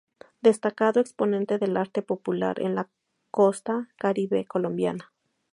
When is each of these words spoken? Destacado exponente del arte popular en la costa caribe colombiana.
Destacado 0.41 0.99
exponente 0.99 1.59
del 1.59 1.77
arte 1.77 2.01
popular 2.01 2.59
en 2.59 2.73
la 2.73 2.89
costa 3.29 3.87
caribe 3.97 4.45
colombiana. 4.47 5.13